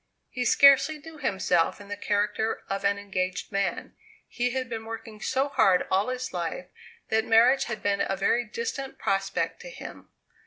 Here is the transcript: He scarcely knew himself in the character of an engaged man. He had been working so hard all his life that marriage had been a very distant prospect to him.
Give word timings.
He 0.31 0.45
scarcely 0.45 0.97
knew 0.97 1.19
himself 1.19 1.79
in 1.79 1.87
the 1.87 1.95
character 1.95 2.63
of 2.67 2.83
an 2.83 2.97
engaged 2.97 3.51
man. 3.51 3.95
He 4.27 4.49
had 4.49 4.67
been 4.67 4.83
working 4.85 5.21
so 5.21 5.47
hard 5.49 5.85
all 5.91 6.07
his 6.09 6.33
life 6.33 6.65
that 7.09 7.23
marriage 7.23 7.65
had 7.65 7.83
been 7.83 8.01
a 8.03 8.15
very 8.17 8.43
distant 8.43 8.97
prospect 8.97 9.59
to 9.61 9.69
him. 9.69 10.09